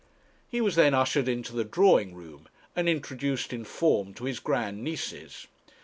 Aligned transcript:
He 0.49 0.61
was 0.61 0.73
then 0.73 0.95
ushered 0.95 1.27
into 1.29 1.53
the 1.53 1.63
drawing 1.63 2.15
room, 2.15 2.49
and 2.75 2.89
introduced 2.89 3.53
in 3.53 3.63
form 3.63 4.15
to 4.15 4.23
his 4.25 4.39
grand 4.39 4.83
nieces. 4.83 5.45